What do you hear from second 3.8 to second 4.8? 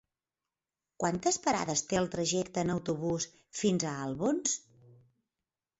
a Albons?